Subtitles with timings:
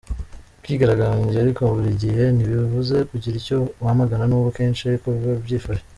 [0.61, 5.83] Kwigaragambya ariko buri gihe ntibivuze kugira icyo wamagana, nubwo kenshi ariko biba byifashe.